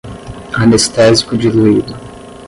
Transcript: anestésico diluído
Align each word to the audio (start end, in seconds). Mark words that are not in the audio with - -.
anestésico 0.55 1.37
diluído 1.37 1.93